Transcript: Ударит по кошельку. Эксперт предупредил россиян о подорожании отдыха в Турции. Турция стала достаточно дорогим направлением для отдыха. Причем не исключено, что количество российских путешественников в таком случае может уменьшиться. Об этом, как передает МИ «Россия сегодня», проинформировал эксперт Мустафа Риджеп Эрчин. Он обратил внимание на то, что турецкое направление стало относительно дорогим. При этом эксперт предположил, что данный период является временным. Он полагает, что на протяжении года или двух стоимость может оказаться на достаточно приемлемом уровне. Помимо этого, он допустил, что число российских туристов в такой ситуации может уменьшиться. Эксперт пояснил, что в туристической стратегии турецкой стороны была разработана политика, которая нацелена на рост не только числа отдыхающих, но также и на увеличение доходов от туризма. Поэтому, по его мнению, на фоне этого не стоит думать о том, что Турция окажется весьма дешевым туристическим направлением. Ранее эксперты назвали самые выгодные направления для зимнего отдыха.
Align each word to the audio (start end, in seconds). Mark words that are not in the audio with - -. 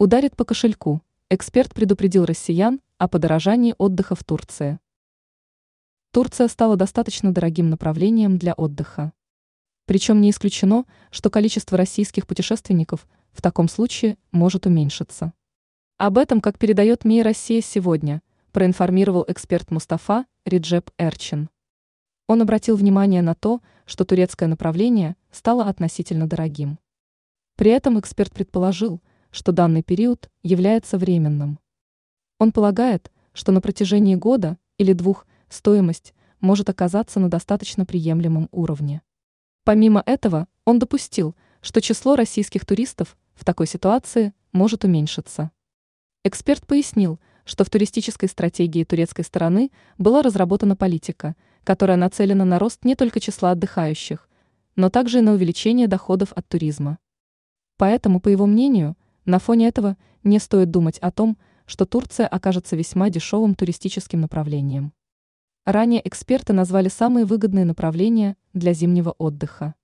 Ударит 0.00 0.34
по 0.34 0.44
кошельку. 0.44 1.02
Эксперт 1.30 1.72
предупредил 1.72 2.24
россиян 2.24 2.80
о 2.98 3.06
подорожании 3.06 3.76
отдыха 3.78 4.16
в 4.16 4.24
Турции. 4.24 4.80
Турция 6.10 6.48
стала 6.48 6.74
достаточно 6.74 7.32
дорогим 7.32 7.70
направлением 7.70 8.36
для 8.36 8.54
отдыха. 8.54 9.12
Причем 9.86 10.20
не 10.20 10.30
исключено, 10.30 10.84
что 11.12 11.30
количество 11.30 11.78
российских 11.78 12.26
путешественников 12.26 13.06
в 13.30 13.40
таком 13.40 13.68
случае 13.68 14.18
может 14.32 14.66
уменьшиться. 14.66 15.32
Об 15.96 16.18
этом, 16.18 16.40
как 16.40 16.58
передает 16.58 17.04
МИ 17.04 17.22
«Россия 17.22 17.60
сегодня», 17.60 18.20
проинформировал 18.50 19.24
эксперт 19.28 19.70
Мустафа 19.70 20.26
Риджеп 20.44 20.90
Эрчин. 20.98 21.50
Он 22.26 22.42
обратил 22.42 22.74
внимание 22.74 23.22
на 23.22 23.36
то, 23.36 23.60
что 23.86 24.04
турецкое 24.04 24.48
направление 24.48 25.14
стало 25.30 25.66
относительно 25.66 26.26
дорогим. 26.26 26.80
При 27.54 27.70
этом 27.70 28.00
эксперт 28.00 28.32
предположил, 28.32 29.00
что 29.34 29.50
данный 29.50 29.82
период 29.82 30.30
является 30.44 30.96
временным. 30.96 31.58
Он 32.38 32.52
полагает, 32.52 33.10
что 33.32 33.50
на 33.50 33.60
протяжении 33.60 34.14
года 34.14 34.58
или 34.78 34.92
двух 34.92 35.26
стоимость 35.48 36.14
может 36.40 36.70
оказаться 36.70 37.18
на 37.18 37.28
достаточно 37.28 37.84
приемлемом 37.84 38.48
уровне. 38.52 39.02
Помимо 39.64 40.04
этого, 40.06 40.46
он 40.64 40.78
допустил, 40.78 41.34
что 41.62 41.80
число 41.80 42.14
российских 42.14 42.64
туристов 42.64 43.16
в 43.34 43.44
такой 43.44 43.66
ситуации 43.66 44.32
может 44.52 44.84
уменьшиться. 44.84 45.50
Эксперт 46.22 46.64
пояснил, 46.64 47.18
что 47.44 47.64
в 47.64 47.70
туристической 47.70 48.28
стратегии 48.28 48.84
турецкой 48.84 49.24
стороны 49.24 49.72
была 49.98 50.22
разработана 50.22 50.76
политика, 50.76 51.34
которая 51.64 51.96
нацелена 51.96 52.44
на 52.44 52.60
рост 52.60 52.84
не 52.84 52.94
только 52.94 53.18
числа 53.18 53.50
отдыхающих, 53.50 54.28
но 54.76 54.90
также 54.90 55.18
и 55.18 55.22
на 55.22 55.32
увеличение 55.32 55.88
доходов 55.88 56.32
от 56.36 56.46
туризма. 56.46 56.98
Поэтому, 57.78 58.20
по 58.20 58.28
его 58.28 58.46
мнению, 58.46 58.96
на 59.24 59.38
фоне 59.38 59.68
этого 59.68 59.96
не 60.22 60.38
стоит 60.38 60.70
думать 60.70 60.98
о 60.98 61.10
том, 61.10 61.38
что 61.66 61.86
Турция 61.86 62.26
окажется 62.26 62.76
весьма 62.76 63.10
дешевым 63.10 63.54
туристическим 63.54 64.20
направлением. 64.20 64.92
Ранее 65.64 66.06
эксперты 66.06 66.52
назвали 66.52 66.88
самые 66.88 67.24
выгодные 67.24 67.64
направления 67.64 68.36
для 68.52 68.74
зимнего 68.74 69.14
отдыха. 69.16 69.74